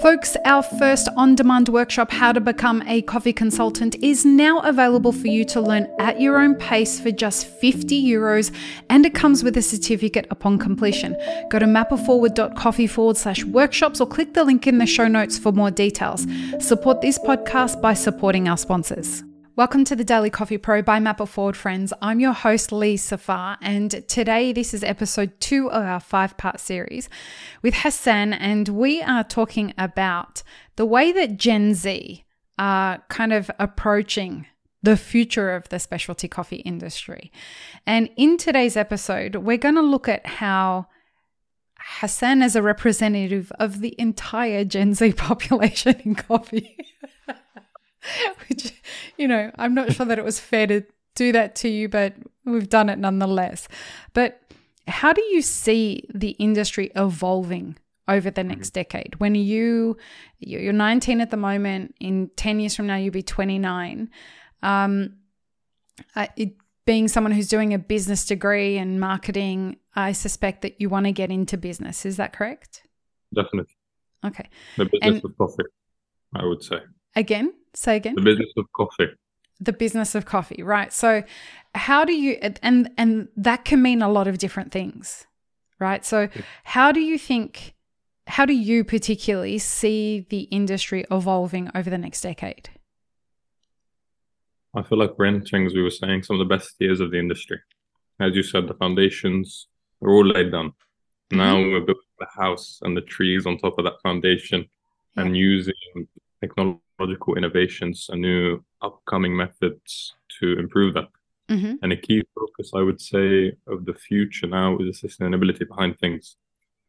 [0.00, 5.12] Folks, our first on demand workshop, How to Become a Coffee Consultant, is now available
[5.12, 8.50] for you to learn at your own pace for just 50 euros,
[8.88, 11.14] and it comes with a certificate upon completion.
[11.50, 15.52] Go to mapitforward.coffee forward slash workshops or click the link in the show notes for
[15.52, 16.26] more details.
[16.60, 19.22] Support this podcast by supporting our sponsors.
[19.60, 21.92] Welcome to the Daily Coffee Pro by Map It Forward Friends.
[22.00, 26.60] I'm your host, Lee Safar, and today this is episode two of our five part
[26.60, 27.10] series
[27.60, 30.42] with Hassan, and we are talking about
[30.76, 32.24] the way that Gen Z
[32.58, 34.46] are kind of approaching
[34.82, 37.30] the future of the specialty coffee industry.
[37.86, 40.86] And in today's episode, we're going to look at how
[41.78, 46.78] Hassan, as a representative of the entire Gen Z population in coffee,
[48.48, 48.72] which,
[49.16, 50.82] you know, I'm not sure that it was fair to
[51.14, 52.14] do that to you, but
[52.44, 53.68] we've done it nonetheless.
[54.12, 54.40] But
[54.88, 57.76] how do you see the industry evolving
[58.08, 59.14] over the next decade?
[59.18, 59.96] When you
[60.38, 64.10] you're 19 at the moment, in 10 years from now you'll be 29.
[64.62, 65.16] Um,
[66.36, 66.54] it,
[66.86, 71.12] being someone who's doing a business degree and marketing, I suspect that you want to
[71.12, 72.04] get into business.
[72.04, 72.82] Is that correct?
[73.34, 73.76] Definitely.
[74.24, 74.48] Okay.
[74.76, 75.66] The business and, of profit,
[76.34, 76.78] I would say.
[77.14, 78.14] Again, say again.
[78.14, 79.08] The business of coffee.
[79.60, 80.92] The business of coffee, right?
[80.92, 81.22] So,
[81.74, 85.26] how do you and and that can mean a lot of different things,
[85.78, 86.04] right?
[86.04, 86.28] So,
[86.64, 87.74] how do you think?
[88.26, 92.70] How do you particularly see the industry evolving over the next decade?
[94.72, 97.10] I feel like we're entering, as we were saying, some of the best years of
[97.10, 97.58] the industry.
[98.20, 99.66] As you said, the foundations
[100.00, 100.68] are all laid down.
[100.68, 101.38] Mm-hmm.
[101.38, 104.68] Now we're building the house and the trees on top of that foundation
[105.16, 105.24] yeah.
[105.24, 105.74] and using
[107.00, 111.08] technological innovations and new upcoming methods to improve that.
[111.48, 111.74] Mm-hmm.
[111.82, 115.98] And a key focus, I would say, of the future now is the sustainability behind
[115.98, 116.36] things,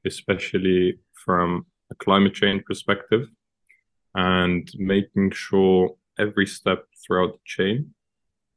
[0.06, 3.28] especially from a climate change perspective
[4.14, 7.94] and making sure every step throughout the chain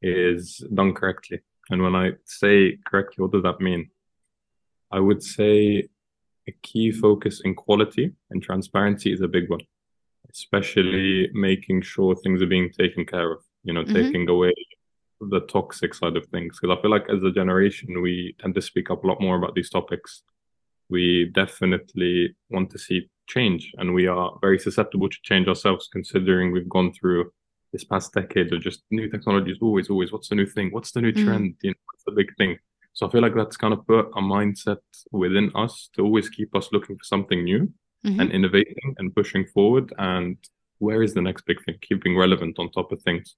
[0.01, 1.39] is done correctly.
[1.69, 3.89] And when I say correctly, what does that mean?
[4.91, 5.87] I would say
[6.47, 9.61] a key focus in quality and transparency is a big one
[10.35, 13.93] especially making sure things are being taken care of, you know, mm-hmm.
[13.93, 14.53] taking away
[15.21, 16.59] the toxic side of things.
[16.59, 19.37] Because I feel like as a generation, we tend to speak up a lot more
[19.37, 20.23] about these topics.
[20.89, 26.51] We definitely want to see change, and we are very susceptible to change ourselves, considering
[26.51, 27.31] we've gone through
[27.71, 29.57] this past decade of just new technologies.
[29.61, 30.69] Always, always, what's the new thing?
[30.71, 31.25] What's the new mm.
[31.25, 31.55] trend?
[31.63, 32.57] You know, what's the big thing?
[32.93, 34.77] So I feel like that's kind of put a mindset
[35.11, 37.73] within us to always keep us looking for something new
[38.05, 38.19] mm-hmm.
[38.19, 39.93] and innovating and pushing forward.
[39.97, 40.37] And
[40.79, 41.75] where is the next big thing?
[41.81, 43.35] Keeping relevant on top of things.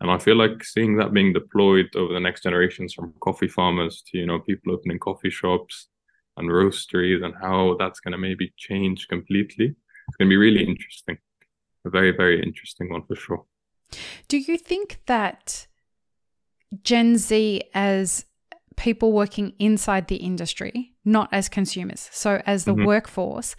[0.00, 4.02] And I feel like seeing that being deployed over the next generations from coffee farmers
[4.08, 5.88] to, you know, people opening coffee shops
[6.36, 9.74] and roasteries and how that's going to maybe change completely.
[10.08, 11.18] It's going to be really interesting.
[11.86, 13.44] A very, very interesting one for sure.
[14.28, 15.66] Do you think that
[16.82, 18.26] Gen Z, as
[18.76, 22.84] people working inside the industry, not as consumers, so as the mm-hmm.
[22.84, 23.56] workforce,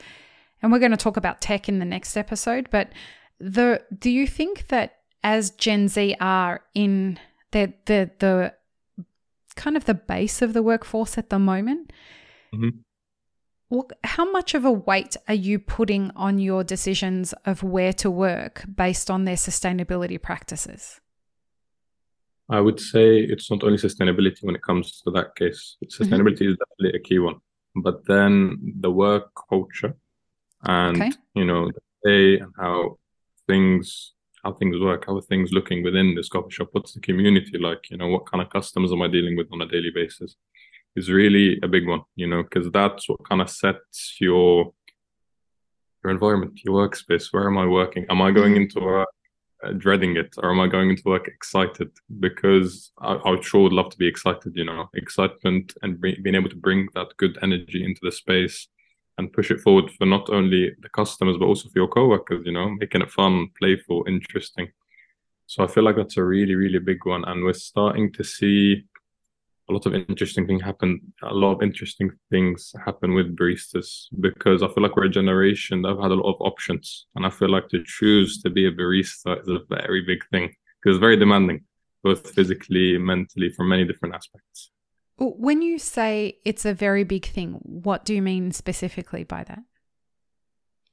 [0.61, 2.89] and we're going to talk about tech in the next episode, but
[3.39, 7.19] the do you think that as Gen Z are in
[7.51, 8.53] the the the
[9.55, 11.91] kind of the base of the workforce at the moment,
[12.53, 12.77] mm-hmm.
[13.69, 18.09] well, how much of a weight are you putting on your decisions of where to
[18.09, 20.99] work based on their sustainability practices?
[22.49, 25.75] I would say it's not only sustainability when it comes to that case.
[25.83, 26.03] Mm-hmm.
[26.03, 26.51] Sustainability mm-hmm.
[26.51, 27.35] is definitely a key one,
[27.75, 29.95] but then the work culture
[30.63, 31.11] and okay.
[31.35, 32.97] you know the day and how
[33.47, 34.13] things
[34.43, 36.69] how things work how are things looking within this coffee shop?
[36.71, 37.89] What's the community like?
[37.89, 40.35] You know what kind of customers am i dealing with on a daily basis?
[40.95, 44.73] Is really a big one you know because that's what kind of sets your
[46.03, 47.31] your environment your workspace.
[47.31, 48.05] Where am i working?
[48.09, 48.63] Am i going mm-hmm.
[48.63, 49.09] into work
[49.63, 51.91] uh, dreading it or am i going into work excited?
[52.19, 54.89] Because I, I sure would love to be excited you know.
[54.95, 58.67] Excitement and being able to bring that good energy into the space
[59.17, 62.51] and push it forward for not only the customers but also for your coworkers you
[62.51, 64.69] know making it fun playful interesting.
[65.47, 68.83] So i feel like that's a really really big one and we're starting to see
[69.69, 74.63] a lot of interesting things happen a lot of interesting things happen with baristas because
[74.63, 77.29] i feel like we're a generation that have had a lot of options and i
[77.29, 80.47] feel like to choose to be a barista is a very big thing
[80.81, 81.61] because it's very demanding
[82.03, 84.71] both physically mentally from many different aspects
[85.17, 89.63] when you say it's a very big thing, what do you mean specifically by that?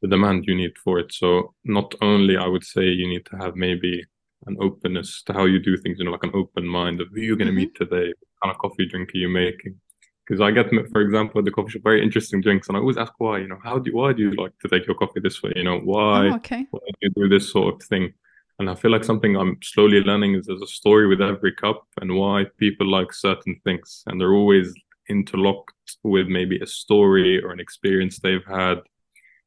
[0.03, 1.13] The demand you need for it.
[1.13, 4.05] So, not only I would say you need to have maybe
[4.47, 7.21] an openness to how you do things, you know, like an open mind of who
[7.21, 7.61] you're going to mm-hmm.
[7.61, 9.81] meet today, what kind of coffee drink are you making,
[10.27, 12.97] because I get, for example, at the coffee shop, very interesting drinks, and I always
[12.97, 13.39] ask why.
[13.39, 15.53] You know, how do why do you like to take your coffee this way?
[15.55, 16.29] You know, why?
[16.29, 16.67] Oh, okay.
[16.71, 18.15] Why do you do this sort of thing?
[18.59, 21.87] And I feel like something I'm slowly learning is there's a story with every cup
[22.01, 24.73] and why people like certain things, and they're always
[25.09, 28.79] interlocked with maybe a story or an experience they've had.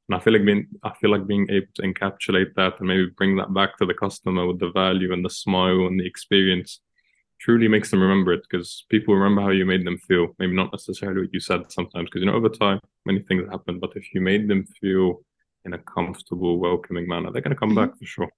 [0.10, 3.08] And I feel like being, I feel like being able to encapsulate that and maybe
[3.18, 6.82] bring that back to the customer with the value and the smile and the experience
[7.40, 10.36] truly makes them remember it because people remember how you made them feel.
[10.40, 13.80] Maybe not necessarily what you said sometimes, because you know over time many things happen.
[13.80, 15.22] But if you made them feel
[15.66, 17.90] in a comfortable, welcoming manner, they're going to come mm-hmm.
[17.90, 18.30] back for sure.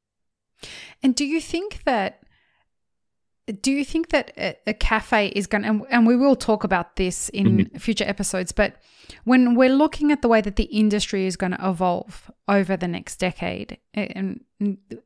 [1.02, 2.22] And do you think that?
[3.62, 4.32] Do you think that
[4.68, 7.78] a, cafe is going to, and, and, we will talk about this in mm-hmm.
[7.80, 8.76] future episodes, but
[9.24, 12.88] when we're looking at the way that the industry is going to evolve over the
[12.88, 14.42] next decade and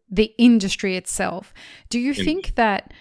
[0.09, 1.53] the industry itself,
[1.87, 2.91] do you think that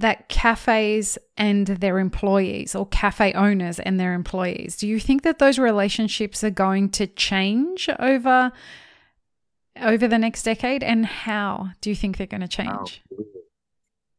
[0.00, 5.38] that cafes and their employees or cafe owners and their employees do you think that
[5.38, 8.50] those relationships are going to change over
[9.76, 13.02] over the next decade and how do you think they're going to change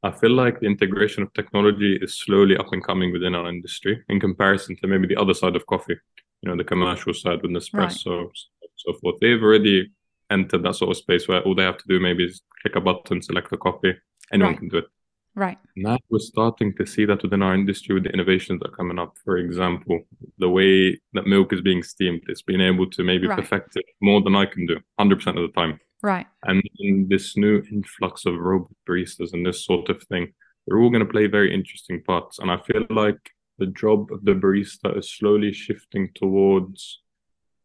[0.03, 4.03] i feel like the integration of technology is slowly up and coming within our industry
[4.09, 5.98] in comparison to maybe the other side of coffee
[6.42, 8.30] you know the commercial side with nespresso right.
[8.75, 9.92] so forth they've already
[10.30, 12.81] entered that sort of space where all they have to do maybe is click a
[12.81, 13.94] button select a coffee
[14.31, 14.59] anyone right.
[14.59, 14.86] can do it
[15.33, 15.57] Right.
[15.78, 19.00] Now we're starting to see that within our industry with the innovations that are coming
[19.00, 19.16] up.
[19.24, 20.01] For example,
[20.38, 23.39] the way that milk is being steamed, it's being able to maybe right.
[23.39, 25.80] perfect it more than I can do 100% of the time.
[26.01, 26.28] Right.
[26.44, 26.62] And
[27.10, 30.33] this new influx of robot baristas and this sort of thing,
[30.68, 32.39] they're all going to play very interesting parts.
[32.39, 37.00] And I feel like the job of the barista is slowly shifting towards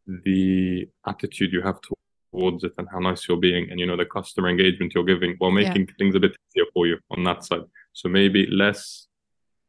[0.06, 1.94] the attitude you have to
[2.36, 5.34] towards it and how nice you're being and you know the customer engagement you're giving
[5.38, 5.94] while making yeah.
[5.98, 7.62] things a bit easier for you on that side.
[7.92, 9.06] So maybe less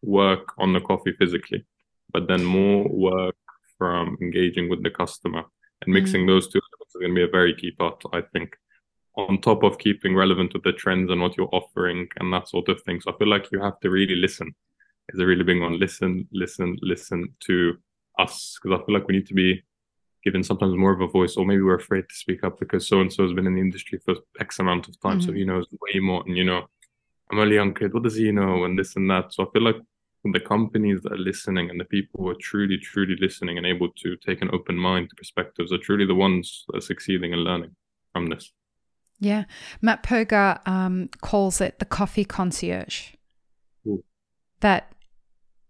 [0.02, 1.66] work on the coffee physically
[2.12, 3.36] but then more work
[3.78, 5.44] from engaging with the customer.
[5.82, 6.28] And mixing mm.
[6.28, 8.56] those two is going to be a very key part i think.
[9.16, 12.70] On top of keeping relevant with the trends and what you're offering and that sort
[12.70, 13.02] of thing.
[13.02, 14.54] So i feel like you have to really listen.
[15.10, 17.78] Is a really big one listen listen listen to
[18.20, 18.58] us?
[18.62, 19.64] Because i feel like we need to be
[20.28, 23.00] given sometimes more of a voice, or maybe we're afraid to speak up because so
[23.00, 25.28] and so has been in the industry for X amount of time, mm-hmm.
[25.28, 26.22] so he knows way more.
[26.28, 26.68] And you know,
[27.32, 27.94] I'm a young kid.
[27.94, 28.66] What does he know?
[28.66, 29.34] And this and that.
[29.34, 29.78] So I feel like
[30.34, 33.90] the companies that are listening and the people who are truly, truly listening and able
[34.04, 37.46] to take an open mind to perspectives are truly the ones that are succeeding and
[37.46, 37.74] learning
[38.12, 38.52] from this.
[39.20, 39.46] Yeah.
[39.82, 43.14] Matt Perger um, calls it the coffee concierge.
[43.88, 44.04] Ooh.
[44.60, 44.92] That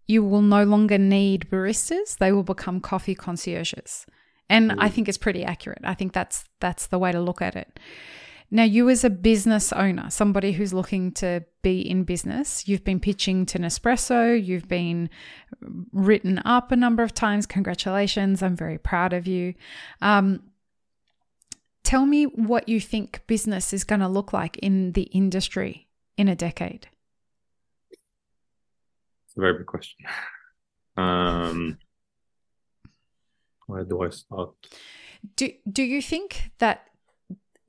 [0.08, 4.06] you will no longer need baristas, they will become coffee concierges.
[4.50, 5.80] And I think it's pretty accurate.
[5.84, 7.78] I think that's that's the way to look at it.
[8.50, 12.98] Now, you as a business owner, somebody who's looking to be in business, you've been
[12.98, 15.10] pitching to Nespresso, you've been
[15.92, 17.44] written up a number of times.
[17.44, 18.42] Congratulations.
[18.42, 19.52] I'm very proud of you.
[20.00, 20.44] Um,
[21.84, 26.28] tell me what you think business is going to look like in the industry in
[26.28, 26.88] a decade.
[27.90, 30.06] It's a very big question.
[30.96, 31.78] Um,
[33.68, 34.50] where do I start?
[35.36, 36.88] Do do you think that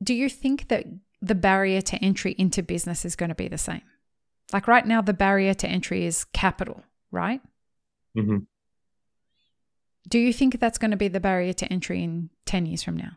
[0.02, 0.86] do you think that
[1.22, 3.82] the barrier to entry into business is going to be the same?
[4.52, 7.42] Like right now, the barrier to entry is capital, right?
[8.18, 8.40] Mm-hmm.
[10.08, 12.98] Do you think that's going to be the barrier to entry in 10 years from
[12.98, 13.12] now?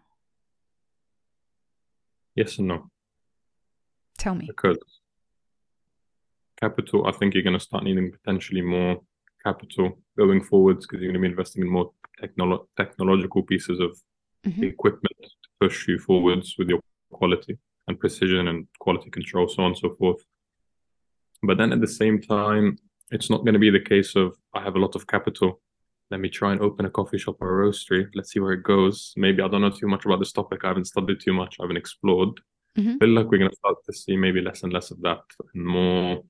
[2.35, 2.91] Yes and no.
[4.19, 4.47] Tell me.
[4.47, 4.79] Because
[6.61, 9.01] capital, I think you're going to start needing potentially more
[9.43, 13.99] capital going forwards because you're going to be investing in more technolo- technological pieces of
[14.47, 14.65] mm-hmm.
[14.65, 19.71] equipment to push you forwards with your quality and precision and quality control, so on
[19.71, 20.23] and so forth.
[21.43, 22.79] But then at the same time,
[23.11, 25.61] it's not going to be the case of I have a lot of capital.
[26.11, 28.07] Let me try and open a coffee shop or a roastery.
[28.15, 29.13] Let's see where it goes.
[29.17, 30.61] Maybe I don't know too much about this topic.
[30.65, 31.57] I haven't studied too much.
[31.59, 32.41] I haven't explored.
[32.77, 32.91] Mm-hmm.
[32.91, 35.23] I feel like we're going to start to see maybe less and less of that
[35.55, 36.23] and more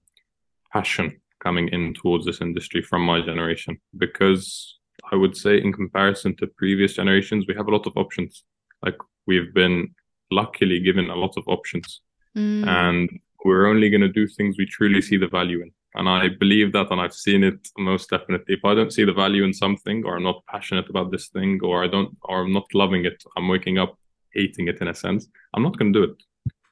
[0.73, 4.79] passion coming in towards this industry from my generation because
[5.13, 8.45] I would say, in comparison to previous generations, we have a lot of options.
[8.83, 9.95] Like we've been
[10.31, 12.01] luckily given a lot of options,
[12.37, 12.67] mm.
[12.67, 13.11] and
[13.45, 15.71] we're only going to do things we truly see the value in.
[15.95, 18.55] And I believe that, and I've seen it most definitely.
[18.55, 21.61] If I don't see the value in something, or I'm not passionate about this thing,
[21.63, 23.99] or I don't, or I'm not loving it, I'm waking up
[24.33, 25.29] hating it in a sense.
[25.55, 26.23] I'm not going to do it.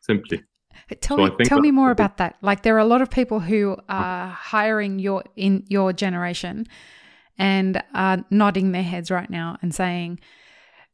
[0.01, 0.43] Simply.
[1.01, 2.37] Tell so me, tell me more about that.
[2.41, 6.67] Like there are a lot of people who are hiring your in your generation
[7.41, 10.21] and are nodding their heads right now and saying,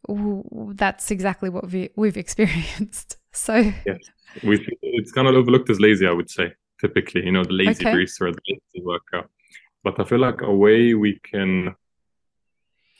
[0.09, 3.19] that's exactly what we, we've experienced.
[3.33, 3.99] So, yes,
[4.43, 7.85] we it's kind of overlooked as lazy, I would say, typically, you know, the lazy
[7.85, 7.93] okay.
[7.97, 9.29] barista or the lazy worker.
[9.83, 11.75] But I feel like a way we can,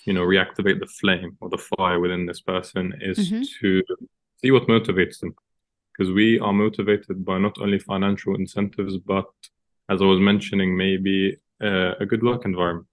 [0.05, 3.43] you know, reactivate the flame or the fire within this person is mm-hmm.
[3.61, 3.83] to
[4.43, 5.35] see what motivates them.
[5.97, 9.31] Because we are motivated by not only financial incentives, but
[9.89, 12.89] as I was mentioning, maybe uh, a good work environment.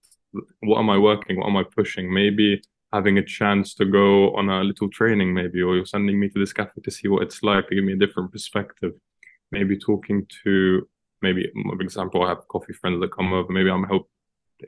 [0.60, 1.38] What am I working?
[1.38, 2.12] What am I pushing?
[2.12, 2.62] Maybe
[2.92, 6.38] having a chance to go on a little training, maybe, or you're sending me to
[6.38, 8.92] this cafe to see what it's like to give me a different perspective.
[9.50, 10.88] Maybe talking to,
[11.22, 13.52] maybe, for example, I have coffee friends that come over.
[13.52, 14.08] Maybe I'm help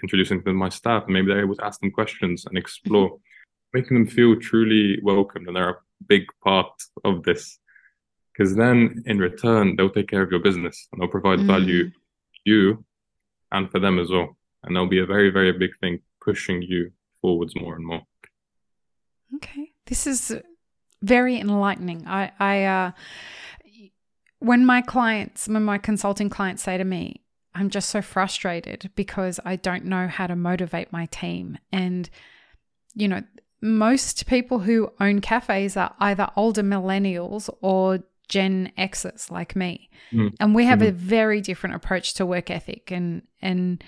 [0.03, 3.11] introducing them to my staff, and maybe they're able to ask them questions and explore,
[3.11, 3.79] mm-hmm.
[3.79, 6.73] making them feel truly welcomed, and they're a big part
[7.05, 7.59] of this.
[8.33, 11.47] Because then, in return, they'll take care of your business and they'll provide mm.
[11.47, 11.91] value
[12.45, 12.85] you
[13.51, 14.37] and for them as well.
[14.63, 18.03] And there'll be a very, very big thing pushing you forwards more and more.
[19.37, 19.73] Okay.
[19.87, 20.37] This is
[21.03, 22.07] very enlightening.
[22.07, 22.91] I, I, uh,
[24.41, 27.23] when my clients, when my consulting clients say to me,
[27.55, 31.59] I'm just so frustrated because I don't know how to motivate my team.
[31.73, 32.11] And,
[32.95, 33.23] you know,
[33.63, 39.89] most people who own cafes are either older millennials or Gen Xers like me.
[40.13, 40.35] Mm.
[40.41, 40.89] And we have mm-hmm.
[40.89, 43.83] a very different approach to work ethic and and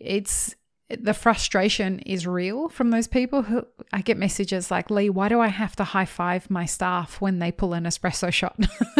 [0.00, 0.54] it's
[0.90, 5.38] the frustration is real from those people who I get messages like, Lee, why do
[5.40, 8.56] I have to high five my staff when they pull an espresso shot?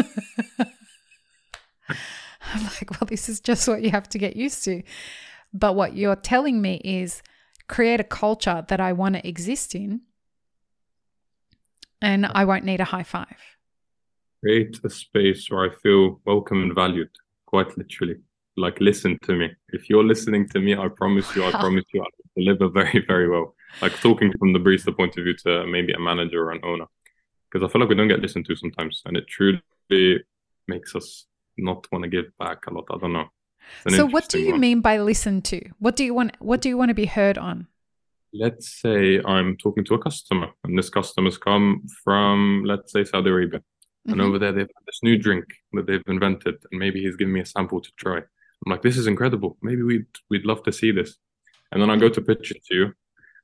[1.88, 4.83] I'm like, well, this is just what you have to get used to.
[5.52, 7.23] But what you're telling me is
[7.69, 10.02] create a culture that I want to exist in,
[12.02, 13.37] and I won't need a high five.
[14.43, 17.11] Create a space where I feel welcome and valued,
[17.47, 18.17] quite literally
[18.58, 19.50] like listen to me.
[19.70, 23.28] If you're listening to me, I promise you, I promise you, I'll deliver very, very
[23.28, 23.54] well.
[23.80, 26.86] Like talking from the barista point of view to maybe a manager or an owner,
[27.50, 29.60] because I feel like we don't get listened to sometimes, and it truly
[30.66, 32.86] makes us not want to give back a lot.
[32.92, 33.26] I don't know.
[33.88, 34.60] So, what do you one.
[34.60, 35.60] mean by listen to?
[35.78, 36.36] What do you want?
[36.40, 37.66] What do you want to be heard on?
[38.32, 43.30] Let's say I'm talking to a customer, and this customer's come from, let's say, Saudi
[43.30, 43.60] Arabia.
[43.60, 44.12] Mm-hmm.
[44.12, 47.34] And over there, they've had this new drink that they've invented, and maybe he's giving
[47.34, 48.20] me a sample to try.
[48.64, 49.56] I'm like, this is incredible.
[49.62, 51.16] Maybe we'd we'd love to see this.
[51.70, 52.92] And then I go to pitch it to you,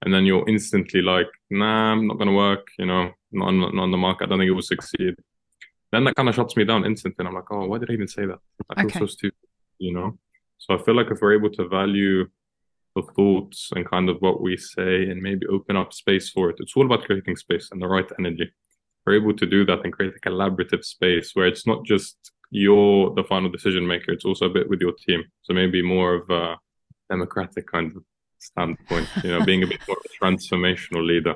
[0.02, 2.66] and then you're instantly like, nah, I'm not gonna work.
[2.78, 4.24] You know, not on, not on the market.
[4.24, 5.14] I don't think it will succeed.
[5.92, 7.16] Then that kind of shuts me down instantly.
[7.20, 8.38] And I'm like, oh, why did I even say that?
[8.70, 8.98] I feel okay.
[8.98, 9.48] so stupid.
[9.78, 10.18] You know.
[10.58, 12.26] So I feel like if we're able to value
[12.96, 16.56] the thoughts and kind of what we say, and maybe open up space for it,
[16.60, 18.52] it's all about creating space and the right energy.
[19.04, 23.12] We're able to do that and create a collaborative space where it's not just you're
[23.14, 24.12] the final decision maker.
[24.12, 25.24] It's also a bit with your team.
[25.42, 26.56] So maybe more of a
[27.10, 28.04] democratic kind of
[28.38, 31.34] standpoint, you know, being a bit more of a transformational leader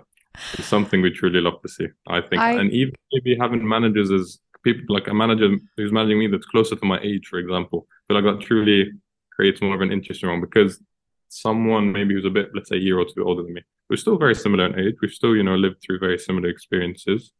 [0.56, 2.40] is something we truly love to see, I think.
[2.40, 2.52] I...
[2.52, 6.76] And even maybe having managers as people like a manager who's managing me that's closer
[6.76, 8.92] to my age, for example, I feel like that truly
[9.32, 10.80] creates more of an interesting one because
[11.28, 13.96] someone maybe who's a bit, let's say, a year or two older than me, we're
[13.96, 14.94] still very similar in age.
[15.02, 17.32] We've still, you know, lived through very similar experiences.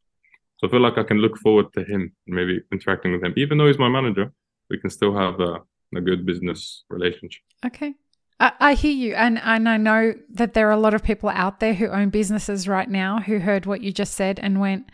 [0.59, 3.57] So I feel like I can look forward to him, maybe interacting with him, even
[3.57, 4.31] though he's my manager.
[4.69, 5.61] We can still have a,
[5.95, 7.41] a good business relationship.
[7.65, 7.95] Okay.
[8.41, 11.59] I, hear you, and and I know that there are a lot of people out
[11.59, 14.89] there who own businesses right now who heard what you just said and went.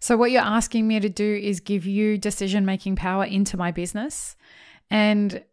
[0.00, 3.70] So what you're asking me to do is give you decision making power into my
[3.70, 4.34] business,
[4.90, 5.44] and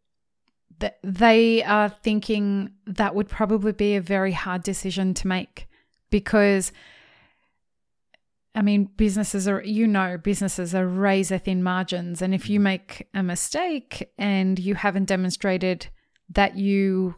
[0.80, 5.68] that they are thinking that would probably be a very hard decision to make
[6.10, 6.72] because
[8.56, 12.22] I mean, businesses are, you know, businesses are razor thin margins.
[12.22, 12.64] And if you mm-hmm.
[12.64, 15.88] make a mistake and you haven't demonstrated
[16.30, 17.16] that you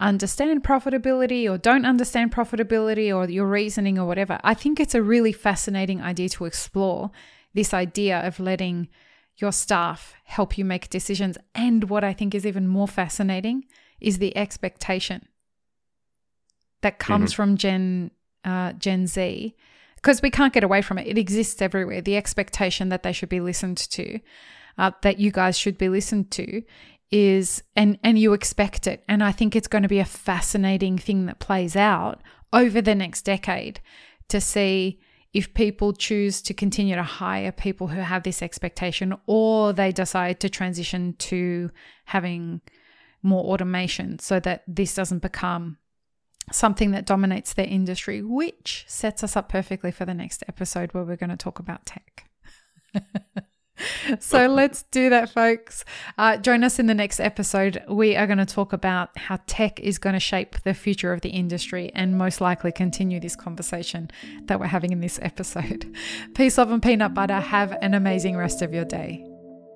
[0.00, 5.02] understand profitability or don't understand profitability or your reasoning or whatever, I think it's a
[5.02, 7.10] really fascinating idea to explore
[7.54, 8.88] this idea of letting
[9.36, 11.38] your staff help you make decisions.
[11.54, 13.64] And what I think is even more fascinating
[14.00, 15.28] is the expectation
[16.80, 17.36] that comes mm-hmm.
[17.36, 18.10] from Gen
[18.42, 19.54] uh, Gen Z
[20.00, 21.06] because we can't get away from it.
[21.06, 22.00] It exists everywhere.
[22.00, 24.20] The expectation that they should be listened to,
[24.78, 26.62] uh, that you guys should be listened to,
[27.10, 29.04] is and and you expect it.
[29.08, 32.94] And I think it's going to be a fascinating thing that plays out over the
[32.94, 33.80] next decade
[34.28, 35.00] to see
[35.32, 40.40] if people choose to continue to hire people who have this expectation or they decide
[40.40, 41.70] to transition to
[42.06, 42.60] having
[43.22, 45.76] more automation so that this doesn't become
[46.52, 51.04] something that dominates their industry, which sets us up perfectly for the next episode where
[51.04, 52.28] we're going to talk about tech.
[54.20, 55.84] so let's do that, folks.
[56.18, 57.82] Uh, join us in the next episode.
[57.88, 61.20] We are going to talk about how tech is going to shape the future of
[61.20, 64.10] the industry and most likely continue this conversation
[64.44, 65.94] that we're having in this episode.
[66.34, 67.40] Peace, love, and peanut butter.
[67.40, 69.29] Have an amazing rest of your day.